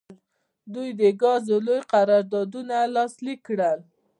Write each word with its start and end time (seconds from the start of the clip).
دوی 0.73 0.89
د 0.99 1.01
ګازو 1.21 1.57
لوی 1.65 1.81
قراردادونه 1.91 2.77
لاسلیک 2.95 3.39
کړل. 3.47 3.79